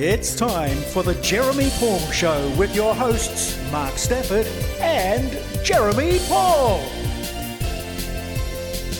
[0.00, 4.46] It's time for the Jeremy Paul Show with your hosts, Mark Stafford
[4.78, 6.88] and Jeremy Paul.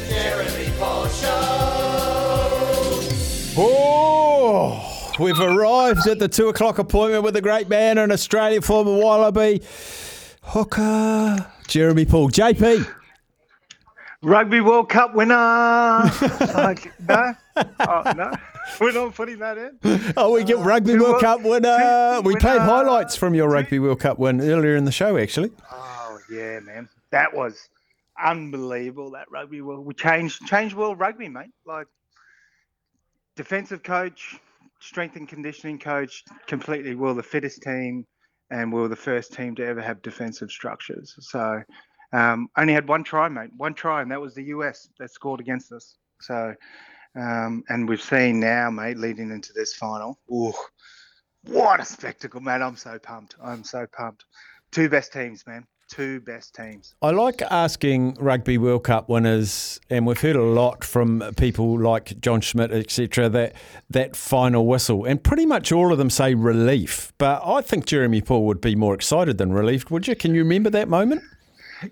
[0.08, 1.28] Jeremy Paul Show.
[3.56, 8.98] Oh, we've arrived at the two o'clock appointment with the great man and Australia former
[8.98, 9.62] Wallaby
[10.42, 12.28] hooker, Jeremy Paul.
[12.28, 12.92] JP.
[14.20, 15.34] Rugby World Cup winner.
[16.54, 18.32] like, no, oh, no,
[18.80, 19.78] we're not putting that in.
[20.16, 22.18] Oh, we get Rugby two World World- Cup winner.
[22.22, 25.50] two We played highlights from your Rugby World Cup win earlier in the show, actually.
[25.70, 27.68] Oh yeah, man, that was
[28.22, 29.10] unbelievable.
[29.12, 31.50] That rugby world, we changed changed world rugby, mate.
[31.66, 31.86] Like
[33.36, 34.38] defensive coach,
[34.80, 36.90] strength and conditioning coach, completely.
[36.94, 38.06] We were the fittest team,
[38.50, 41.14] and we were the first team to ever have defensive structures.
[41.20, 41.62] So.
[42.10, 43.50] Um, only had one try, mate.
[43.58, 45.96] One try, and that was the US that scored against us.
[46.22, 46.54] So,
[47.14, 50.18] um, and we've seen now, mate, leading into this final.
[50.30, 50.52] Ooh,
[51.44, 52.62] what a spectacle, man!
[52.62, 53.36] I'm so pumped.
[53.42, 54.24] I'm so pumped.
[54.70, 55.66] Two best teams, man.
[55.88, 56.94] Two best teams.
[57.00, 62.20] I like asking Rugby World Cup winners, and we've heard a lot from people like
[62.20, 63.30] John Smit, etc.
[63.30, 63.54] That
[63.88, 67.12] that final whistle, and pretty much all of them say relief.
[67.16, 69.88] But I think Jeremy Paul would be more excited than relieved.
[69.88, 70.14] Would you?
[70.14, 71.22] Can you remember that moment?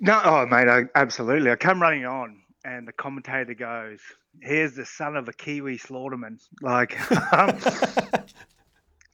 [0.00, 1.50] No, oh, mate, I, absolutely.
[1.50, 4.00] I come running on, and the commentator goes,
[4.42, 6.98] "Here's the son of a Kiwi slaughterman." Like,
[7.32, 7.56] um,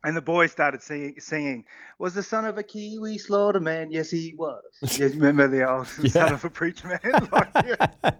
[0.05, 1.65] and the boys started singing, singing,
[1.99, 4.63] "Was the son of a Kiwi slaughterman?" Yes, he was.
[4.99, 7.29] You remember the old son of a preacher man?
[7.31, 8.11] Like, yeah.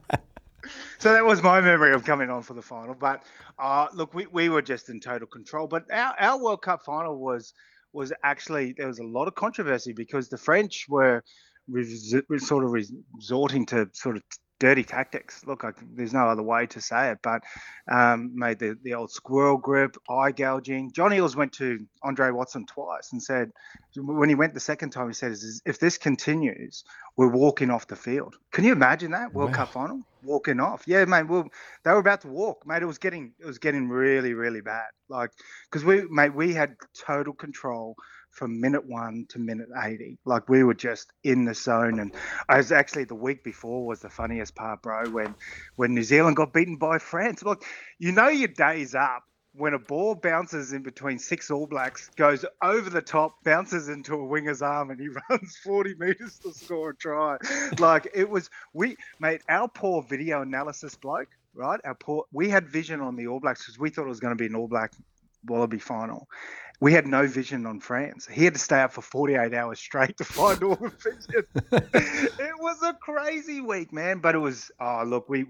[0.99, 2.95] So that was my memory of coming on for the final.
[2.95, 3.25] But
[3.59, 5.67] uh, look, we, we were just in total control.
[5.67, 7.55] But our, our World Cup final was
[7.95, 11.25] was actually there was a lot of controversy because the French were
[11.69, 14.23] res- sort of resorting to sort of
[14.63, 15.45] dirty tactics.
[15.45, 17.43] Look, I, there's no other way to say it, but
[17.91, 20.93] um, made the, the old squirrel grip, eye gouging.
[20.93, 23.51] John Eales went to Andre Watson twice and said,
[23.97, 25.35] when he went the second time, he said,
[25.67, 26.85] if this continues,
[27.17, 28.37] we're walking off the field.
[28.53, 29.57] Can you imagine that World Wow.
[29.57, 30.03] Cup final?
[30.25, 31.29] Walking off, yeah, mate.
[31.29, 31.49] Well,
[31.85, 32.83] they were about to walk, mate.
[32.83, 34.91] It was getting, it was getting really, really bad.
[35.09, 35.31] Like,
[35.71, 37.97] because we, mate, we had total control
[38.33, 40.19] from minute one to minute 80.
[40.25, 42.01] Like we were just in the zone.
[42.01, 42.15] And
[42.49, 45.35] I was actually the week before was the funniest part, bro, when
[45.77, 47.43] when New Zealand got beaten by France.
[47.43, 47.65] Look,
[47.99, 52.45] you know your day's up when a ball bounces in between six All Blacks, goes
[52.63, 56.91] over the top, bounces into a winger's arm, and he runs 40 meters to score
[56.91, 57.37] a try.
[57.79, 61.81] Like it was we mate, our poor video analysis bloke, right?
[61.85, 64.37] Our poor we had vision on the All Blacks because we thought it was going
[64.37, 64.93] to be an All Black
[65.47, 66.29] Wallaby final.
[66.81, 68.27] We had no vision on France.
[68.27, 71.47] He had to stay up for 48 hours straight to find all the vision.
[72.41, 74.19] it was a crazy week, man.
[74.19, 75.47] But it was oh look, we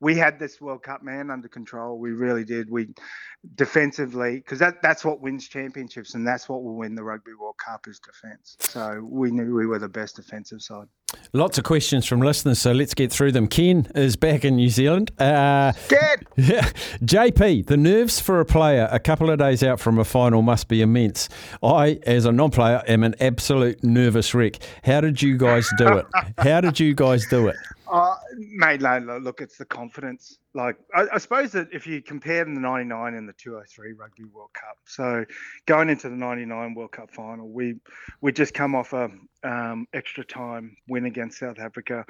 [0.00, 1.98] we had this World Cup man under control.
[1.98, 2.70] We really did.
[2.70, 2.88] We
[3.54, 7.56] defensively because that that's what wins championships and that's what will win the Rugby World
[7.64, 8.56] Cup is defense.
[8.60, 10.86] So we knew we were the best defensive side.
[11.32, 13.46] Lots of questions from listeners, so let's get through them.
[13.46, 15.12] Ken is back in New Zealand.
[15.20, 16.68] Uh, Get Yeah.
[17.02, 20.68] JP, the nerves for a player a couple of days out from a final must
[20.68, 21.28] be immense.
[21.62, 24.58] I, as a non player, am an absolute nervous wreck.
[24.84, 26.06] How did you guys do it?
[26.38, 27.56] How did you guys do it?
[27.90, 30.38] Uh, mate, no, look, it's the confidence.
[30.54, 34.50] Like, I, I suppose that if you compare the 99 and the 203 Rugby World
[34.54, 35.24] Cup, so
[35.66, 37.76] going into the 99 World Cup final, we
[38.20, 39.10] we just come off a
[39.44, 42.04] um, extra time win against South Africa,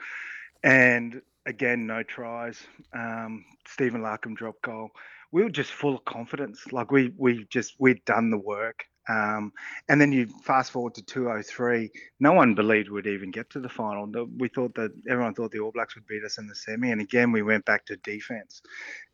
[0.62, 2.58] and again, no tries.
[2.94, 4.90] Um, Stephen Larkham dropped goal.
[5.32, 6.72] We were just full of confidence.
[6.72, 8.84] Like we we just we'd done the work.
[9.08, 9.52] Um,
[9.88, 11.90] and then you fast forward to 203.
[12.20, 14.10] No one believed we'd even get to the final.
[14.36, 16.90] We thought that everyone thought the All Blacks would beat us in the semi.
[16.90, 18.62] And again, we went back to defense.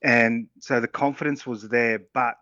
[0.02, 2.36] And so the confidence was there, but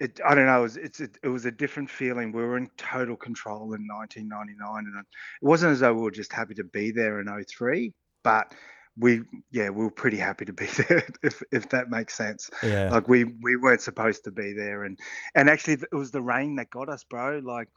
[0.00, 0.60] it, I don't know.
[0.60, 2.32] It was, it's a, it was a different feeling.
[2.32, 5.06] We were in total control in 1999, and it
[5.42, 8.54] wasn't as though we were just happy to be there in 03, but
[8.98, 12.50] we, yeah, we were pretty happy to be there, if if that makes sense.
[12.62, 12.90] Yeah.
[12.90, 14.98] like we we weren't supposed to be there and
[15.34, 17.40] and actually it was the rain that got us bro.
[17.44, 17.68] Like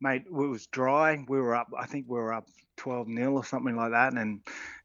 [0.00, 1.24] mate it was dry.
[1.28, 2.46] We were up i think we were up
[2.76, 4.40] 12 nil or something like that and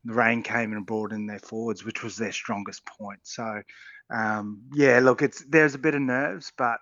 [0.05, 3.19] the rain came and brought in their forwards which was their strongest point.
[3.23, 3.61] So
[4.09, 6.79] um yeah look it's there's a bit of nerves but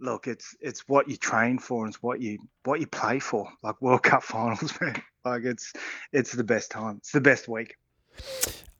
[0.00, 3.48] look it's it's what you train for and it's what you what you play for.
[3.62, 5.02] Like world cup finals man.
[5.24, 5.72] Like it's
[6.12, 6.96] it's the best time.
[6.98, 7.76] It's the best week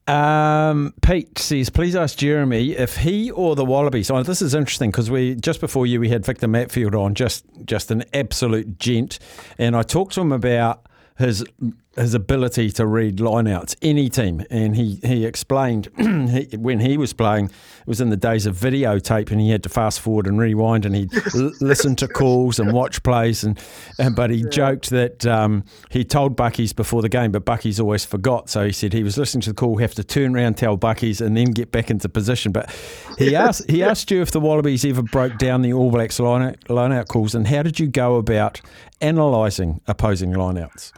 [0.05, 4.11] Um, Pete says, please ask Jeremy if he or the Wallabies.
[4.11, 7.45] Oh, this is interesting because we just before you we had Victor Matfield on, just
[7.65, 9.19] just an absolute gent,
[9.57, 10.85] and I talked to him about
[11.17, 11.45] his
[11.95, 14.43] his ability to read lineouts, any team.
[14.49, 18.55] And he, he explained he, when he was playing, it was in the days of
[18.57, 22.59] videotape and he had to fast forward and rewind and he'd l- listen to calls
[22.59, 23.43] and watch plays.
[23.43, 23.59] And,
[23.99, 24.49] and But he yeah.
[24.49, 28.49] joked that um, he told Bakkies before the game, but Bakkies always forgot.
[28.49, 31.21] So he said he was listening to the call, have to turn around, tell Bakkies,
[31.23, 32.51] and then get back into position.
[32.51, 32.75] But
[33.19, 36.57] he asked, he asked you if the Wallabies ever broke down the All Blacks lineout,
[36.63, 38.61] lineout calls and how did you go about
[39.01, 40.91] analysing opposing lineouts?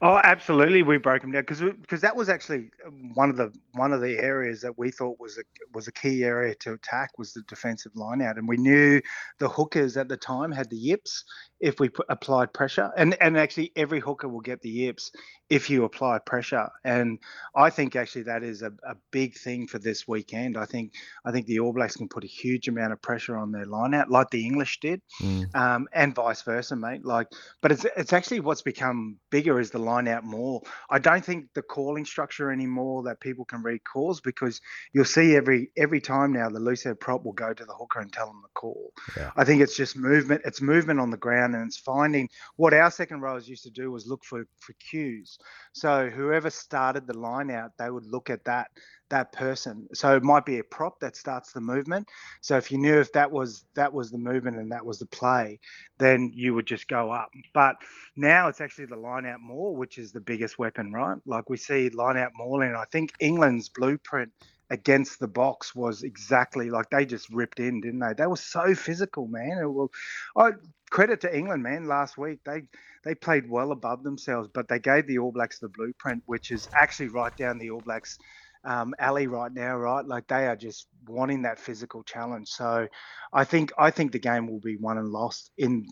[0.00, 2.70] Oh, absolutely, we broke them down because because that was actually
[3.14, 5.42] one of the one of the areas that we thought was a
[5.74, 9.00] was a key area to attack was the defensive line out, and we knew
[9.40, 11.24] the hookers at the time had the yips
[11.60, 15.10] if we put, applied pressure, and and actually every hooker will get the yips
[15.48, 16.68] if you apply pressure.
[16.84, 17.18] And
[17.54, 20.56] I think actually that is a, a big thing for this weekend.
[20.56, 20.92] I think
[21.24, 23.94] I think the All Blacks can put a huge amount of pressure on their line
[23.94, 25.54] out, like the English did, mm.
[25.54, 27.04] um, and vice versa, mate.
[27.04, 27.28] Like,
[27.62, 30.66] but it's it's actually what's become bigger is the line out maul.
[30.90, 34.60] I don't think the calling structure anymore that people can read calls because
[34.92, 38.00] you'll see every every time now the loose head prop will go to the hooker
[38.00, 38.92] and tell them the call.
[39.16, 39.30] Yeah.
[39.36, 40.42] I think it's just movement.
[40.44, 43.90] It's movement on the ground and it's finding what our second rows used to do
[43.90, 45.38] was look for for cues
[45.72, 48.68] so whoever started the line out, they would look at that
[49.10, 49.86] that person.
[49.94, 52.08] So it might be a prop that starts the movement.
[52.40, 55.06] So if you knew if that was that was the movement and that was the
[55.06, 55.60] play,
[55.98, 57.30] then you would just go up.
[57.52, 57.76] But
[58.16, 61.18] now it's actually the line out maul, which is the biggest weapon, right?
[61.26, 64.32] Like we see line out maul, and I think England's blueprint
[64.70, 68.14] against the Boks was exactly like they just ripped in, didn't they?
[68.16, 69.58] They were so physical, man.
[69.62, 69.90] It, well,
[70.36, 70.52] I
[70.90, 71.86] credit to England, man.
[71.86, 72.62] Last week they
[73.04, 76.68] they played well above themselves, but they gave the All Blacks the blueprint, which is
[76.74, 78.18] actually right down the All Blacks
[78.64, 80.04] um, alley right now, right?
[80.04, 82.48] Like they are just wanting that physical challenge.
[82.48, 82.88] So
[83.32, 85.86] I think I think the game will be won and lost in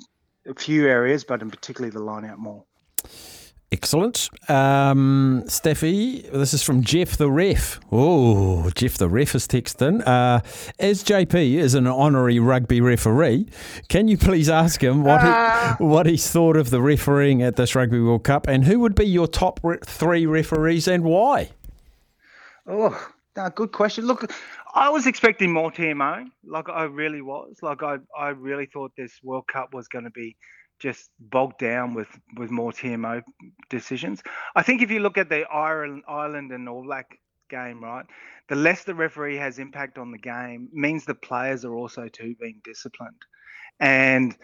[0.46, 2.66] a few areas, but in particularly the line out maul.
[3.72, 4.30] Excellent.
[4.48, 7.80] Um, Steffi, this is from Jeff the Ref.
[7.90, 10.06] Oh, Jeff the Ref is texting.
[10.06, 10.40] Uh,
[10.78, 13.48] as JP is an honorary rugby referee,
[13.88, 17.74] can you please ask him what, he, what he's thought of the refereeing at this
[17.74, 21.50] Rugby World Cup and who would be your top re- three referees and why?
[22.68, 24.06] Oh, no, good question.
[24.06, 24.30] Look,
[24.74, 26.26] I was expecting more TMO.
[26.46, 27.56] Like I really was.
[27.60, 30.36] Like I, I really thought this World Cup was going to be–
[30.84, 33.22] just bogged down with with more TMO
[33.70, 34.22] decisions.
[34.54, 38.04] I think if you look at the Ireland Ireland and All Black game, right,
[38.50, 42.36] the less the referee has impact on the game means the players are also too
[42.40, 43.22] being disciplined,
[43.80, 44.36] and.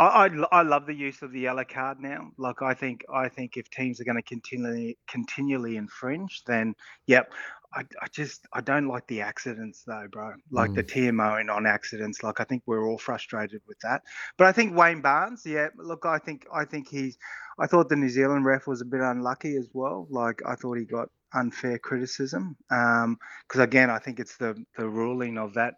[0.00, 2.30] I, I, I love the use of the yellow card now.
[2.38, 6.76] Like I think I think if teams are going to continually continually infringe, then
[7.08, 7.32] yep,
[7.74, 10.32] I, I just I don't like the accidents though, bro.
[10.50, 10.76] Like mm.
[10.76, 12.22] the TMO and on accidents.
[12.22, 14.02] Like I think we're all frustrated with that.
[14.36, 15.68] But I think Wayne Barnes, yeah.
[15.76, 17.18] Look, I think I think he's.
[17.58, 20.06] I thought the New Zealand ref was a bit unlucky as well.
[20.10, 22.56] Like I thought he got unfair criticism.
[22.70, 25.74] Um because um, again, I think it's the the ruling of that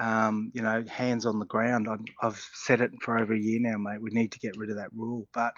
[0.00, 1.86] um, you know, hands on the ground.
[1.88, 4.00] i have said it for over a year now, mate.
[4.00, 5.28] We need to get rid of that rule.
[5.34, 5.52] But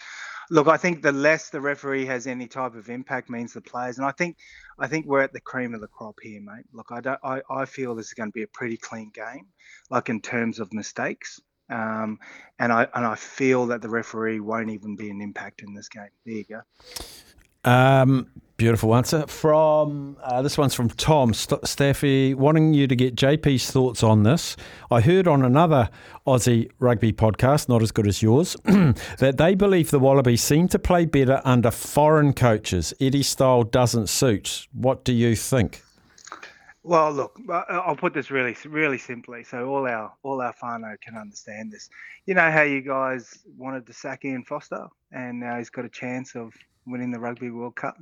[0.51, 3.99] look, I think the less the referee has any type of impact means the players.
[3.99, 4.37] And I think,
[4.81, 6.65] I think we're at the cream of the crop here, mate.
[6.73, 9.47] Look, I don't, I, I feel this is going to be a pretty clean game,
[9.91, 11.41] like in terms of mistakes.
[11.71, 12.19] Um,
[12.59, 15.89] and I and I feel that the referee won't even be an impact in this
[15.89, 16.09] game.
[16.27, 16.61] There you go.
[17.65, 18.31] Um,
[18.63, 23.69] beautiful answer from uh, this one's from Tom St- Staffy, wanting you to get JP's
[23.73, 24.57] thoughts on this.
[24.89, 25.91] I heard on another
[26.29, 30.79] Aussie rugby podcast, not as good as yours, that they believe the Wallabies seem to
[30.79, 32.95] play better under foreign coaches.
[33.01, 34.69] Eddie style doesn't suit.
[34.73, 35.83] What do you think?
[36.85, 37.37] Well, look,
[37.69, 41.91] I'll put this really, really simply, so all our all our whānau can understand this.
[42.27, 45.89] You know how you guys wanted to sack Ian Foster, and now he's got a
[45.89, 46.53] chance of
[46.87, 47.97] winning the Rugby World Cup.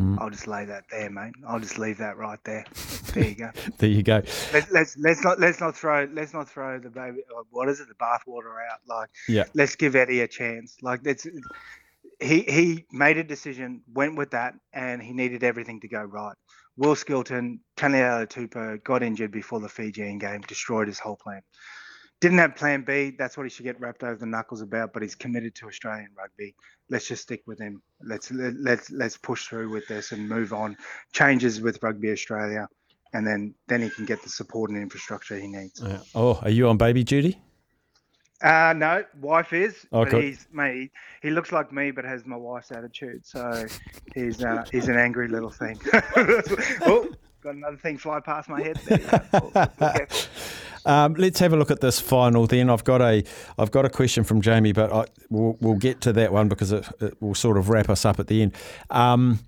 [0.00, 0.18] Mm.
[0.18, 1.34] I'll just lay that there, mate.
[1.46, 2.64] I'll just leave that right there.
[3.12, 3.50] There you go.
[3.78, 4.22] there you go.
[4.52, 7.18] Let's, let's let's not let's not throw let's not throw the baby.
[7.36, 7.88] Uh, what is it?
[7.88, 8.80] The bathwater out.
[8.86, 9.44] Like, yeah.
[9.54, 10.76] Let's give Eddie a chance.
[10.80, 11.26] Like that's
[12.18, 16.36] he he made a decision, went with that, and he needed everything to go right.
[16.78, 21.42] Will Skelton, Taniela Tupou got injured before the Fijian game, destroyed his whole plan
[22.20, 23.12] didn't have plan B.
[23.18, 24.92] That's what he should get wrapped over the knuckles about.
[24.92, 26.54] But he's committed to Australian rugby.
[26.90, 27.82] Let's just stick with him.
[28.02, 30.76] Let's let's let's push through with this and move on.
[31.12, 32.68] Changes with Rugby Australia,
[33.14, 35.82] and then then he can get the support and infrastructure he needs.
[35.84, 35.98] Yeah.
[36.14, 37.40] Oh, are you on baby duty?
[38.42, 39.86] Uh no, wife is.
[39.92, 40.90] Oh, but he's mate.
[41.22, 43.26] He looks like me, but has my wife's attitude.
[43.26, 43.66] So
[44.14, 45.78] he's uh, he's an angry little thing.
[46.82, 47.06] oh,
[47.42, 48.76] got another thing fly past my head.
[48.86, 50.08] There.
[50.86, 52.46] Um, let's have a look at this final.
[52.46, 53.22] Then I've got a
[53.58, 56.72] I've got a question from Jamie, but I, we'll, we'll get to that one because
[56.72, 58.54] it, it, will sort of wrap us up at the end.
[58.90, 59.40] Um,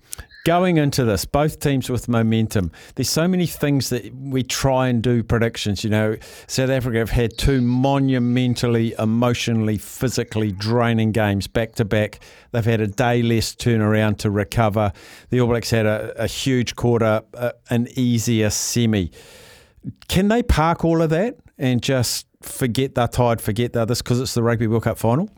[0.45, 2.71] going into this, both teams with momentum.
[2.95, 5.83] There's so many things that we try and do predictions.
[5.83, 12.19] You know, South Africa have had two monumentally, emotionally, physically draining games back to back.
[12.51, 14.91] They've had a day less turnaround to recover.
[15.29, 19.11] The All Blacks had a, a huge quarter, uh, an easier semi.
[20.07, 24.19] Can they park all of that and just forget they're tired, forget they're this because
[24.19, 25.29] it's the Rugby World Cup final?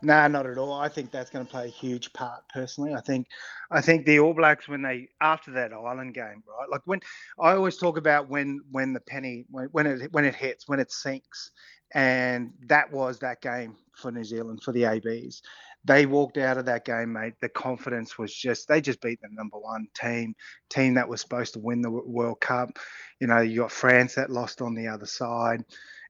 [0.00, 0.72] No, nah, not at all.
[0.72, 2.42] I think that's going to play a huge part.
[2.52, 3.26] Personally, I think,
[3.72, 6.68] I think the All Blacks when they after that Ireland game, right?
[6.70, 7.00] Like when
[7.40, 10.78] I always talk about when when the penny when, when it when it hits when
[10.78, 11.50] it sinks,
[11.94, 15.42] and that was that game for New Zealand for the ABs.
[15.84, 17.34] They walked out of that game, mate.
[17.40, 20.34] The confidence was just they just beat the number one team,
[20.70, 22.70] team that was supposed to win the World Cup.
[23.20, 25.62] You know, you got France that lost on the other side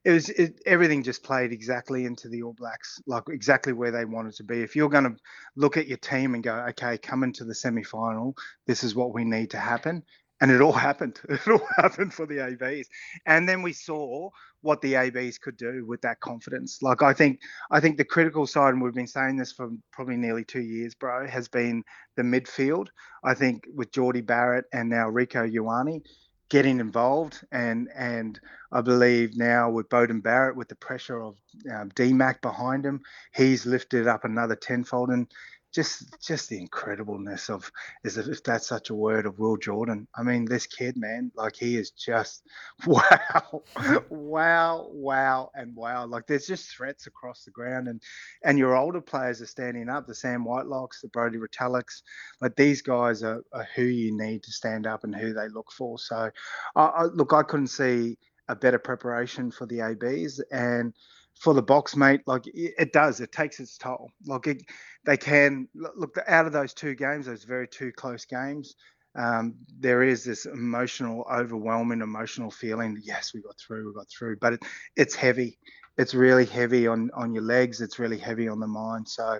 [0.03, 4.05] it was it, everything just played exactly into the All Blacks, like exactly where they
[4.05, 4.61] wanted to be.
[4.61, 5.15] If you're going to
[5.55, 8.35] look at your team and go, okay, come into the semi final,
[8.65, 10.03] this is what we need to happen.
[10.41, 11.19] And it all happened.
[11.29, 12.87] It all happened for the ABs.
[13.25, 14.29] And then we saw
[14.61, 16.81] what the ABs could do with that confidence.
[16.81, 17.39] Like I think
[17.71, 20.95] I think the critical side, and we've been saying this for probably nearly two years,
[20.95, 21.83] bro, has been
[22.15, 22.87] the midfield.
[23.23, 26.01] I think with Jordie Barrett and now Rieko Ioane,
[26.49, 27.41] getting involved.
[27.51, 28.39] And and
[28.71, 31.35] I believe now with Beauden Barrett, with the pressure of
[31.73, 33.01] um, DMAC behind him,
[33.33, 35.09] he's lifted up another tenfold.
[35.09, 35.31] And
[35.73, 37.71] just just the incredibleness of
[38.03, 40.07] is if that's such a word of Will Jordan.
[40.15, 42.43] I mean, this kid, man, like he is just
[42.87, 43.63] wow,
[44.09, 46.05] wow, wow, and wow.
[46.05, 48.01] Like there's just threats across the ground, and
[48.43, 50.07] and your older players are standing up.
[50.07, 52.01] The Sam Whitelocks, the Brodie Retallicks,
[52.41, 55.71] like these guys are, are who you need to stand up and who they look
[55.71, 55.99] for.
[55.99, 56.31] So,
[56.75, 60.93] I, I look, I couldn't see a better preparation for the ABs and
[61.39, 63.21] for the Boks, mate, like it does.
[63.21, 64.11] It takes its toll.
[64.25, 64.63] Like it,
[65.05, 68.75] they can look out of those two games, those very two close games.
[69.15, 72.99] Um, there is this emotional, overwhelming emotional feeling.
[73.01, 74.59] Yes, we got through, we got through, but it,
[74.95, 75.57] it's heavy.
[75.97, 77.81] It's really heavy on on your legs.
[77.81, 79.07] It's really heavy on the mind.
[79.07, 79.39] So,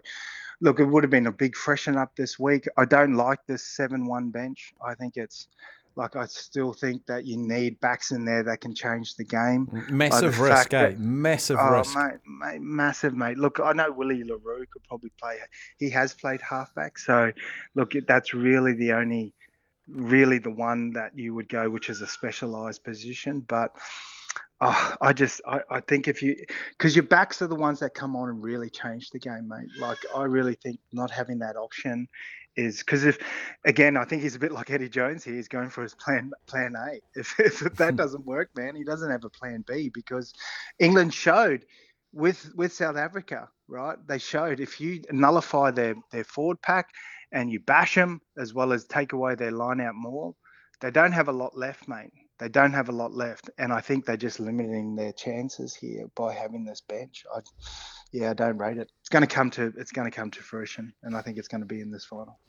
[0.61, 2.65] look, it would have been a big freshen up this week.
[2.77, 4.73] I don't like this seven-one bench.
[4.85, 5.47] I think it's
[5.99, 9.67] like I still think that you need backs in there that can change the game.
[9.89, 10.93] Massive like risk, eh?
[10.97, 11.95] massive oh, risk.
[11.95, 13.37] Mate, mate, massive, mate.
[13.37, 15.35] Look, I know Willie le Roux could probably play.
[15.77, 17.31] He has played halfback, so
[17.75, 19.33] look, that's really the only,
[19.89, 23.41] really the one that you would go, which is a specialised position.
[23.41, 23.75] But
[24.61, 26.35] oh, I just, I, I think if you,
[26.77, 29.69] because your backs are the ones that come on and really change the game, mate.
[29.79, 32.07] Like I really think not having that option
[32.55, 33.17] is because if
[33.65, 35.35] again I think he's a bit like Eddie Jones here.
[35.35, 36.99] He's going for his plan plan A.
[37.15, 40.33] If, if that doesn't work, man, he doesn't have a plan B because
[40.79, 41.65] England showed
[42.11, 43.97] with with South Africa, right?
[44.07, 46.89] They showed if you nullify their their forward pack
[47.31, 50.35] and you bash them as well as take away their line out maul,
[50.81, 52.11] they don't have a lot left, mate.
[52.39, 56.07] They don't have a lot left, and I think they're just limiting their chances here
[56.15, 57.25] by having this bench.
[57.35, 57.41] I,
[58.11, 58.91] yeah, I don't rate it.
[59.01, 61.47] It's going to come to it's going to come to fruition, and I think it's
[61.47, 62.39] going to be in this final.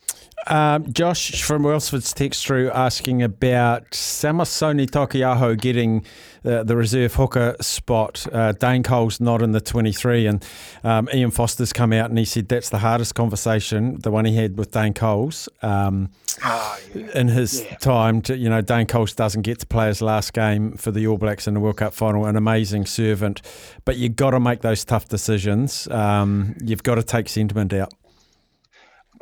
[0.47, 6.05] Um, Josh from Wellsford's text through asking about Samisoni Taukei'aho getting
[6.45, 8.27] uh, the reserve hooker spot.
[8.33, 10.45] Uh, Dane Cole's not in the 23, and
[10.83, 14.35] um, Ian Foster's come out and he said that's the hardest conversation, the one he
[14.35, 16.11] had with Dane Coles um,
[16.43, 17.07] oh, yeah.
[17.15, 17.77] in his yeah.
[17.77, 18.23] time.
[18.23, 21.19] To, you know, Dane Coles doesn't get to play his last game for the All
[21.19, 23.43] Blacks in the World Cup final, an amazing servant,
[23.85, 25.50] but you've got to make those tough decisions.
[25.91, 27.93] Um, you've got to take sentiment out.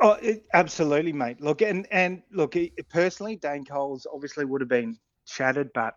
[0.01, 1.41] Oh, it, absolutely, mate.
[1.41, 2.55] Look, and and look,
[2.89, 5.95] personally, Dane Coles obviously would have been shattered, but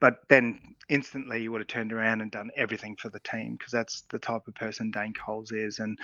[0.00, 3.72] but then instantly you would have turned around and done everything for the team because
[3.72, 5.78] that's the type of person Dane Coles is.
[5.78, 5.98] And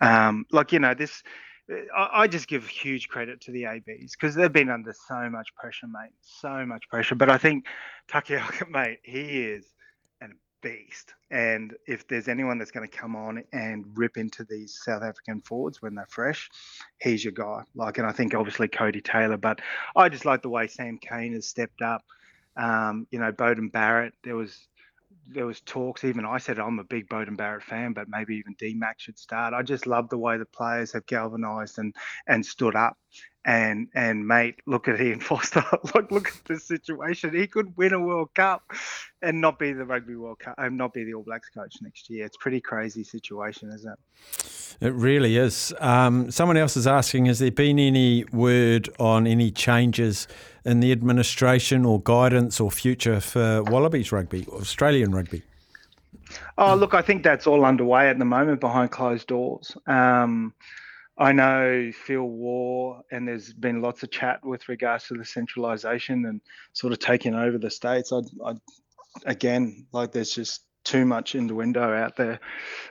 [0.00, 1.22] um, like you know, this
[1.96, 5.54] I, I just give huge credit to the ABs because they've been under so much
[5.54, 6.12] pressure, mate.
[6.20, 7.14] So much pressure.
[7.14, 7.66] But I think
[8.08, 9.64] Taukei'aho, mate, he is
[10.66, 11.14] beast.
[11.30, 15.40] And if there's anyone that's going to come on and rip into these South African
[15.42, 16.50] forwards when they're fresh,
[17.00, 17.62] he's your guy.
[17.74, 19.60] Like, and I think obviously Codie Taylor, but
[19.94, 22.02] I just like the way Sam Cane has stepped up.
[22.56, 24.14] Um, you know, Beauden Barrett.
[24.24, 24.68] There was
[25.28, 26.04] there was talks.
[26.04, 29.54] Even I said I'm a big Beauden Barrett fan, but maybe even DMAC should start.
[29.54, 31.94] I just love the way the players have galvanised and
[32.26, 32.96] and stood up
[33.46, 35.64] And and mate, look at Ian Foster.
[35.94, 37.32] look look at this situation.
[37.32, 38.72] He could win a World Cup
[39.22, 42.10] and not be the Rugby World Cup and not be the All Blacks coach next
[42.10, 42.26] year.
[42.26, 43.98] It's a pretty crazy situation, isn't it?
[44.80, 45.72] It really is.
[45.78, 50.26] Um, someone else is asking: Has there been any word on any changes
[50.64, 55.44] in the administration or guidance or future for Wallabies rugby, Australian rugby?
[56.58, 59.76] Oh, look, I think that's all underway at the moment behind closed doors.
[59.86, 60.52] Um,
[61.18, 66.26] I know Phil Waugh, and there's been lots of chat with regards to the centralisation
[66.26, 66.40] and
[66.72, 68.12] sort of taking over the states.
[68.12, 68.54] I, I,
[69.24, 72.38] again, like there's just too much innuendo out there.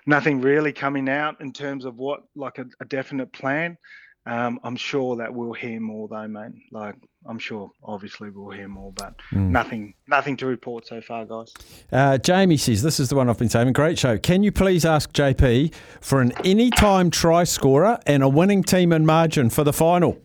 [0.06, 3.78] Nothing really coming out in terms of what, like a, a definite plan.
[4.26, 6.54] Um, I'm sure that we'll hear more though, mate.
[6.72, 6.96] Like
[7.28, 9.50] I'm sure, obviously, we'll hear more, but mm.
[9.50, 11.52] nothing, nothing to report so far, guys.
[11.92, 13.74] Uh, Jamie says this is the one I've been saying.
[13.74, 14.18] Great show.
[14.18, 19.08] Can you please ask JP for an anytime try scorer and a winning team and
[19.08, 20.22] margin for the final?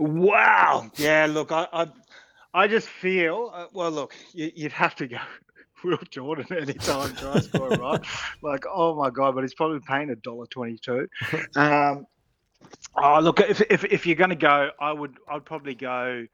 [0.00, 0.90] Wow.
[0.96, 1.26] Yeah.
[1.30, 1.86] Look, I, I,
[2.52, 3.52] I just feel.
[3.54, 5.18] Uh, well, look, you, would have to go.
[5.84, 8.00] Will Jordan anytime try scorer, right?
[8.42, 9.34] like, oh my god!
[9.34, 11.08] But he's probably paying a dollar twenty-two.
[11.56, 12.06] Um,
[12.96, 16.26] Oh, look, if, if, if you're going to go, I would I'd probably go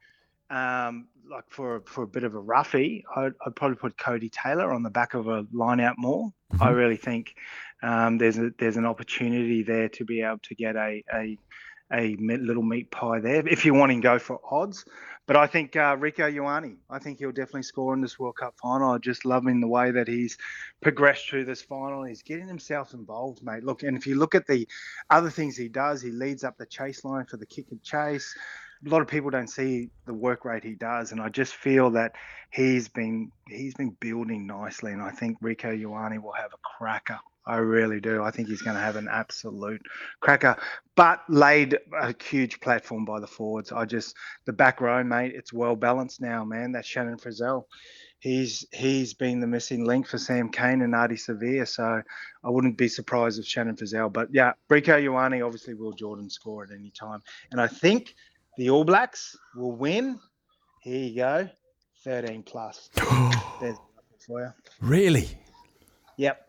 [0.49, 3.05] um, like for for a bit of a roughie.
[3.15, 6.33] I'd, I'd, probably put Codie Taylor on the back of a line out maul.
[6.53, 6.63] Mm-hmm.
[6.63, 7.35] I really think
[7.83, 11.37] um, there's a there's an opportunity there to be able to get a a
[11.91, 14.85] a little meat pie there if you're wanting to go for odds.
[15.29, 18.55] But I think uh, Rieko Ioane, I think he'll definitely score in this World Cup
[18.59, 18.93] final.
[18.93, 20.39] I just love him the way that he's
[20.81, 22.03] progressed through this final.
[22.03, 23.63] He's getting himself involved, mate.
[23.63, 24.67] Look, and if you look at the
[25.11, 28.35] other things he does, he leads up the chase line for the kick and chase.
[28.83, 31.91] A lot of people don't see the work rate he does, and I just feel
[31.91, 32.13] that
[32.49, 37.19] he's been he's been building nicely, and I think Rieko Ioane will have a cracker
[37.49, 38.21] I really do.
[38.21, 39.81] I think he's going to have an absolute
[40.19, 40.55] cracker,
[40.95, 43.71] but laid a huge platform by the forwards.
[43.71, 44.15] I just
[44.45, 45.33] the back row, mate.
[45.35, 46.71] It's well balanced now, man.
[46.71, 47.63] That's Shannon Frizzell.
[48.19, 52.03] He's he's been the missing link for Sam Cane and Ardie Savea, so
[52.43, 54.13] I wouldn't be surprised if Shannon Frizzell.
[54.13, 58.13] But yeah, Rieko Ioane, obviously, will Jordan score at any time, and I think
[58.57, 60.19] the All Blacks will win.
[60.81, 61.49] Here you go,
[62.03, 62.91] thirteen plus.
[63.59, 63.77] There's
[64.27, 64.53] for you.
[64.81, 65.29] Really?
[66.17, 66.48] Yep.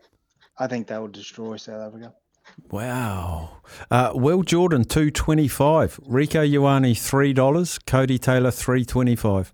[0.61, 2.13] I think that will destroy South Africa.
[2.69, 3.61] Wow.
[3.89, 5.99] Uh, Will Jordan, two twenty five.
[6.07, 7.79] Rieko Ioane, three dollars.
[7.79, 9.51] Codie Taylor, three twenty five.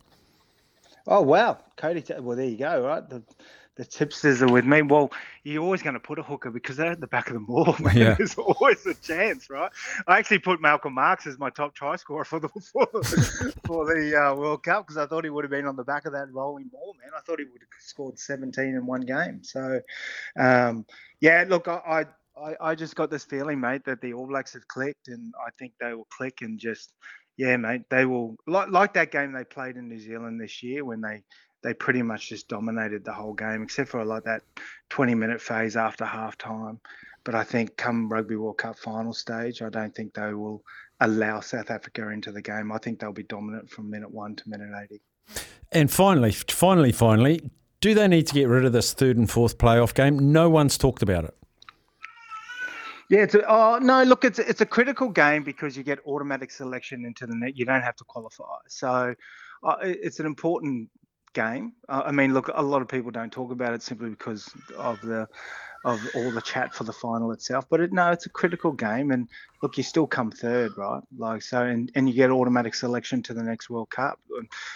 [1.08, 2.20] Oh wow, Codie.
[2.20, 2.86] Well, there you go.
[2.86, 3.24] Right, the
[3.78, 4.82] the tipsters are with me.
[4.82, 5.12] Well,
[5.44, 7.76] you're always going to put a hooker because they're at the back of the maul.
[7.80, 7.96] Man.
[7.96, 8.14] Yeah.
[8.16, 9.72] There's always a chance, right?
[10.08, 12.88] I actually put Malcolm Marx as my top try scorer for the for,
[13.66, 16.06] for the uh, World Cup because I thought he would have been on the back
[16.06, 17.12] of that rolling ball, man.
[17.16, 19.44] I thought he would have scored 17 in one game.
[19.44, 19.80] So,
[20.38, 20.86] um,
[21.22, 22.06] yeah, look, I,
[22.42, 25.50] I I just got this feeling, mate, that the All Blacks have clicked, and I
[25.58, 26.94] think they will click and just,
[27.38, 30.86] yeah, mate, they will like like that game they played in New Zealand this year
[30.86, 31.24] when they
[31.64, 34.44] they pretty much just dominated the whole game, except for like that
[34.90, 36.80] 20 minute phase after half time.
[37.24, 40.64] But I think come Rugby World Cup final stage, I don't think they will
[41.00, 42.72] allow South Africa into the game.
[42.72, 45.02] I think they'll be dominant from minute one to minute 80.
[45.72, 47.42] And finally, finally, finally,
[47.82, 50.32] do they need to get rid of this third and fourth playoff game?
[50.32, 51.36] No one's talked about it.
[53.10, 56.52] Yeah, it's a, oh no, look, it's it's a critical game because you get automatic
[56.52, 57.58] selection into the net.
[57.58, 59.16] You don't have to qualify, so
[59.64, 60.90] uh, it's an important
[61.34, 61.74] game.
[61.88, 65.00] Uh, I mean, look, a lot of people don't talk about it simply because of
[65.02, 65.28] the
[65.86, 67.66] of all the chat for the final itself.
[67.70, 69.30] But it, no, it's a critical game, and
[69.62, 71.02] look, you still come third, right?
[71.18, 74.20] Like so, and, and you get automatic selection to the next World Cup.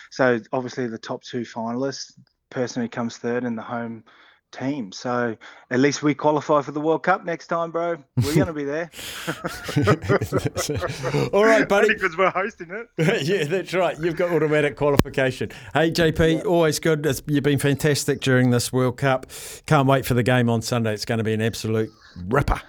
[0.09, 2.13] So obviously, the top two finalists,
[2.51, 4.03] person who comes third in the home
[4.51, 4.91] team.
[4.91, 5.35] So
[5.69, 7.97] at least we qualify for the World Cup next time, bro.
[8.17, 8.91] We're going to be there.
[11.33, 11.93] All right, buddy.
[11.93, 12.87] Because we're hosting it.
[13.25, 13.97] yeah, that's right.
[13.99, 15.49] You've got automatic qualification.
[15.73, 16.41] Hey, JP, yeah.
[16.41, 17.05] always good.
[17.27, 19.27] You've been fantastic during this World Cup.
[19.65, 20.93] Can't wait for the game on Sunday.
[20.93, 21.89] It's going to be an absolute
[22.27, 22.61] ripper.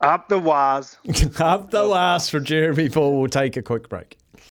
[0.00, 0.96] Up the waz.
[1.40, 3.18] Up the waz for Jeremy Paul.
[3.18, 4.16] We'll take a quick break.